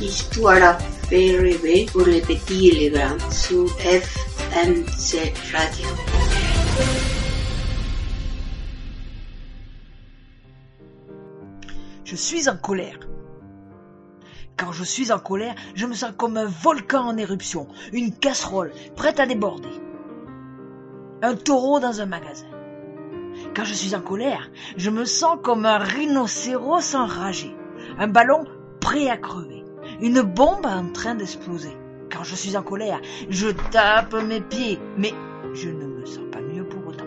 Histoire 0.00 0.78
pour 1.92 2.06
les 2.06 2.20
petits 2.20 2.68
et 2.68 2.74
les 2.74 2.90
grands 2.90 3.30
sur 3.32 3.68
FMC 3.80 5.32
Radio. 5.52 5.88
Je 12.04 12.14
suis 12.14 12.48
en 12.48 12.56
colère. 12.56 13.00
Quand 14.56 14.70
je 14.70 14.84
suis 14.84 15.10
en 15.10 15.18
colère, 15.18 15.56
je 15.74 15.86
me 15.86 15.94
sens 15.94 16.12
comme 16.16 16.36
un 16.36 16.46
volcan 16.46 17.08
en 17.08 17.16
éruption, 17.16 17.66
une 17.92 18.12
casserole 18.12 18.72
prête 18.94 19.18
à 19.18 19.26
déborder, 19.26 19.68
un 21.22 21.34
taureau 21.34 21.80
dans 21.80 22.00
un 22.00 22.06
magasin. 22.06 22.46
Quand 23.56 23.64
je 23.64 23.74
suis 23.74 23.96
en 23.96 24.00
colère, 24.00 24.48
je 24.76 24.90
me 24.90 25.04
sens 25.04 25.38
comme 25.42 25.66
un 25.66 25.78
rhinocéros 25.78 26.94
enragé, 26.94 27.56
un 27.98 28.06
ballon 28.06 28.44
prêt 28.80 29.08
à 29.08 29.16
crever, 29.16 29.57
une 30.00 30.22
bombe 30.22 30.66
en 30.66 30.88
train 30.92 31.14
d'exploser. 31.14 31.76
Quand 32.10 32.22
je 32.24 32.34
suis 32.34 32.56
en 32.56 32.62
colère, 32.62 33.00
je 33.28 33.48
tape 33.70 34.14
mes 34.22 34.40
pieds, 34.40 34.78
mais 34.96 35.12
je 35.54 35.68
ne 35.68 35.86
me 35.86 36.06
sens 36.06 36.24
pas 36.30 36.40
mieux 36.40 36.64
pour 36.64 36.86
autant. 36.86 37.04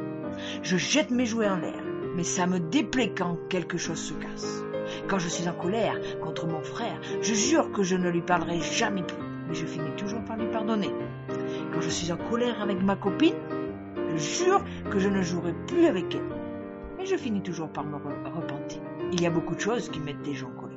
Je 0.62 0.78
jette 0.78 1.10
mes 1.10 1.26
jouets 1.26 1.48
en 1.48 1.58
l'air, 1.58 1.82
mais 2.16 2.24
ça 2.24 2.48
me 2.48 2.60
déplaît 2.60 3.14
quand 3.18 3.38
quelque 3.50 3.78
chose 3.78 4.00
se 4.00 4.14
casse. 4.14 4.64
Quand 5.08 5.20
je 5.20 5.30
suis 5.30 5.48
en 5.48 5.54
colère 5.54 6.00
contre 6.22 6.48
mon 6.48 6.62
frère, 6.62 7.00
je 7.22 7.34
jure 7.34 7.72
que 7.72 7.84
je 7.84 7.96
ne 7.96 8.10
lui 8.10 8.22
parlerai 8.22 8.60
jamais 8.60 9.04
plus, 9.04 9.24
mais 9.48 9.56
je 9.56 9.66
finis 9.66 9.96
toujours 9.98 10.24
par 10.26 10.38
lui 10.38 10.48
pardonner. 10.48 10.92
Quand 11.74 11.82
je 11.82 11.90
suis 11.90 12.12
en 12.12 12.18
colère 12.18 12.62
avec 12.62 12.82
ma 12.82 12.96
copine, 12.96 13.36
je 14.16 14.18
jure 14.18 14.64
que 14.92 15.00
je 15.00 15.08
ne 15.08 15.22
jouerai 15.22 15.54
plus 15.68 15.86
avec 15.86 16.14
elle, 16.14 16.22
mais 16.98 17.06
je 17.06 17.16
finis 17.16 17.42
toujours 17.42 17.70
par 17.70 17.86
me 17.86 17.96
repentir. 17.96 18.82
Il 19.14 19.22
y 19.22 19.26
a 19.26 19.30
beaucoup 19.30 19.56
de 19.56 19.62
choses 19.62 19.90
qui 19.90 20.00
mettent 20.00 20.22
des 20.24 20.34
gens 20.34 20.50
en 20.50 20.62
colère. 20.62 20.71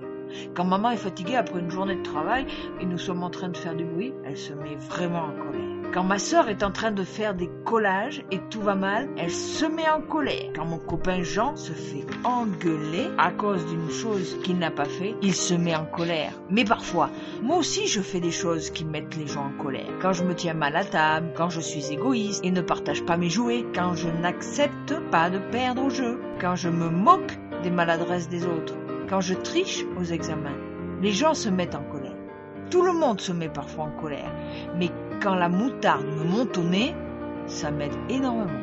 Quand 0.54 0.64
maman 0.64 0.90
est 0.90 0.96
fatiguée 0.96 1.36
après 1.36 1.60
une 1.60 1.70
journée 1.70 1.96
de 1.96 2.02
travail 2.02 2.46
et 2.80 2.86
nous 2.86 2.98
sommes 2.98 3.22
en 3.22 3.30
train 3.30 3.48
de 3.48 3.56
faire 3.56 3.74
du 3.74 3.84
bruit, 3.84 4.12
elle 4.24 4.36
se 4.36 4.52
met 4.52 4.76
vraiment 4.76 5.24
en 5.24 5.32
colère. 5.32 5.74
Quand 5.94 6.02
ma 6.02 6.18
sœur 6.18 6.48
est 6.48 6.64
en 6.64 6.72
train 6.72 6.90
de 6.90 7.04
faire 7.04 7.36
des 7.36 7.48
collages 7.64 8.24
et 8.32 8.40
tout 8.50 8.60
va 8.60 8.74
mal, 8.74 9.08
elle 9.16 9.30
se 9.30 9.64
met 9.64 9.88
en 9.88 10.00
colère. 10.00 10.50
Quand 10.56 10.64
mon 10.64 10.78
copain 10.78 11.22
Jean 11.22 11.54
se 11.54 11.70
fait 11.70 12.04
engueuler 12.24 13.06
à 13.16 13.30
cause 13.30 13.64
d'une 13.66 13.90
chose 13.90 14.36
qu'il 14.42 14.58
n'a 14.58 14.72
pas 14.72 14.86
fait, 14.86 15.14
il 15.22 15.34
se 15.34 15.54
met 15.54 15.76
en 15.76 15.84
colère. 15.84 16.32
Mais 16.50 16.64
parfois, 16.64 17.10
moi 17.42 17.58
aussi 17.58 17.86
je 17.86 18.00
fais 18.00 18.18
des 18.18 18.32
choses 18.32 18.70
qui 18.70 18.84
mettent 18.84 19.16
les 19.16 19.28
gens 19.28 19.46
en 19.46 19.62
colère. 19.62 19.86
Quand 20.02 20.12
je 20.12 20.24
me 20.24 20.34
tiens 20.34 20.54
mal 20.54 20.74
à 20.74 20.84
table, 20.84 21.28
quand 21.36 21.50
je 21.50 21.60
suis 21.60 21.92
égoïste 21.92 22.44
et 22.44 22.50
ne 22.50 22.60
partage 22.60 23.04
pas 23.04 23.16
mes 23.16 23.30
jouets, 23.30 23.64
quand 23.72 23.94
je 23.94 24.08
n'accepte 24.08 24.98
pas 25.12 25.30
de 25.30 25.38
perdre 25.38 25.84
au 25.84 25.90
jeu, 25.90 26.20
quand 26.40 26.56
je 26.56 26.70
me 26.70 26.88
moque 26.88 27.38
des 27.62 27.70
maladresses 27.70 28.28
des 28.28 28.44
autres, 28.46 28.74
quand 29.14 29.20
je 29.20 29.34
triche 29.34 29.84
aux 29.96 30.02
examens. 30.02 30.58
Les 31.00 31.12
gens 31.12 31.34
se 31.34 31.48
mettent 31.48 31.76
en 31.76 31.84
colère. 31.84 32.16
Tout 32.68 32.82
le 32.82 32.92
monde 32.92 33.20
se 33.20 33.30
met 33.30 33.48
parfois 33.48 33.84
en 33.84 34.00
colère. 34.00 34.32
Mais 34.76 34.90
quand 35.22 35.36
la 35.36 35.48
moutarde 35.48 36.04
me 36.04 36.24
monte 36.24 36.58
au 36.58 36.64
nez, 36.64 36.96
ça 37.46 37.70
m'aide 37.70 37.94
énormément. 38.08 38.58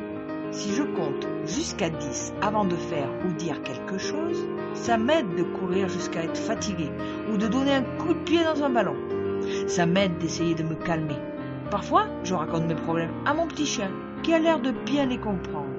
Si 0.51 0.73
je 0.73 0.83
compte 0.83 1.25
jusqu'à 1.45 1.89
10 1.89 2.33
avant 2.41 2.65
de 2.65 2.75
faire 2.75 3.07
ou 3.25 3.31
dire 3.31 3.63
quelque 3.63 3.97
chose, 3.97 4.45
ça 4.73 4.97
m'aide 4.97 5.35
de 5.37 5.43
courir 5.43 5.87
jusqu'à 5.87 6.25
être 6.25 6.37
fatigué 6.37 6.89
ou 7.31 7.37
de 7.37 7.47
donner 7.47 7.75
un 7.75 7.83
coup 7.83 8.13
de 8.13 8.19
pied 8.25 8.43
dans 8.43 8.61
un 8.61 8.71
ballon. 8.71 8.97
Ça 9.67 9.85
m'aide 9.85 10.17
d'essayer 10.17 10.53
de 10.53 10.63
me 10.63 10.75
calmer. 10.75 11.15
Parfois, 11.69 12.07
je 12.25 12.33
raconte 12.33 12.67
mes 12.67 12.75
problèmes 12.75 13.13
à 13.25 13.33
mon 13.33 13.47
petit 13.47 13.65
chien 13.65 13.89
qui 14.21 14.33
a 14.33 14.39
l'air 14.39 14.59
de 14.59 14.71
bien 14.71 15.05
les 15.05 15.17
comprendre. 15.17 15.69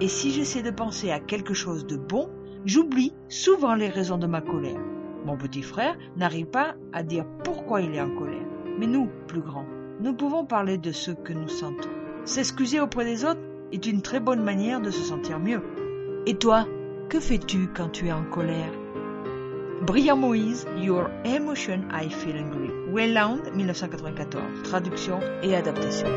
Et 0.00 0.08
si 0.08 0.32
j'essaie 0.32 0.62
de 0.62 0.72
penser 0.72 1.12
à 1.12 1.20
quelque 1.20 1.54
chose 1.54 1.86
de 1.86 1.96
bon, 1.96 2.28
j'oublie 2.66 3.14
souvent 3.28 3.74
les 3.74 3.88
raisons 3.88 4.18
de 4.18 4.26
ma 4.26 4.42
colère. 4.42 4.80
Mon 5.24 5.36
petit 5.36 5.62
frère 5.62 5.96
n'arrive 6.16 6.46
pas 6.46 6.74
à 6.92 7.02
dire 7.02 7.24
pourquoi 7.44 7.80
il 7.80 7.94
est 7.94 8.00
en 8.00 8.14
colère. 8.14 8.46
Mais 8.78 8.86
nous, 8.86 9.08
plus 9.26 9.40
grands, 9.40 9.66
nous 10.00 10.12
pouvons 10.12 10.44
parler 10.44 10.76
de 10.76 10.92
ce 10.92 11.12
que 11.12 11.32
nous 11.32 11.48
sentons. 11.48 11.88
S'excuser 12.24 12.80
auprès 12.80 13.04
des 13.04 13.24
autres 13.24 13.40
est 13.72 13.86
une 13.86 14.02
très 14.02 14.20
bonne 14.20 14.42
manière 14.42 14.80
de 14.80 14.90
se 14.90 15.02
sentir 15.02 15.38
mieux. 15.38 15.62
Et 16.26 16.34
toi, 16.34 16.66
que 17.08 17.20
fais-tu 17.20 17.68
quand 17.68 17.88
tu 17.88 18.08
es 18.08 18.12
en 18.12 18.24
colère? 18.24 18.72
Brian 19.82 20.16
Moïse, 20.16 20.66
Your 20.78 21.08
Emotion 21.24 21.82
I 21.92 22.10
Feel 22.10 22.36
Angry. 22.36 22.70
Welland, 22.92 23.40
1994. 23.54 24.62
Traduction 24.64 25.20
et 25.42 25.54
adaptation. 25.54 26.08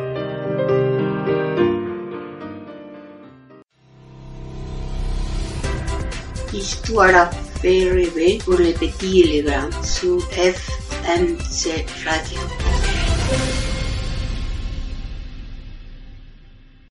Histoire 6.54 7.30
fait 7.62 7.92
rêver 7.92 8.40
pour 8.44 8.58
les 8.58 8.74
petits 8.74 9.22
et 9.22 9.28
les 9.28 9.42
grands 9.44 9.84
sur 9.84 10.20
FMC 10.32 11.86
Radio. 12.04 13.69